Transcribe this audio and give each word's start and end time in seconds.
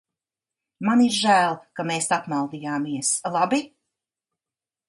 Man 0.87 1.03
ir 1.07 1.13
žēl, 1.17 1.59
ka 1.79 1.85
mēs 1.91 2.09
apmaldījāmies, 2.19 3.15
labi? 3.37 3.61